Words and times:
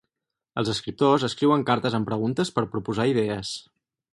Els 0.61 0.71
escriptors 0.73 1.25
escriuen 1.27 1.65
cartes 1.67 1.99
amb 1.99 2.09
preguntes 2.11 2.53
per 2.57 2.65
proposar 2.73 3.07
idees. 3.15 3.53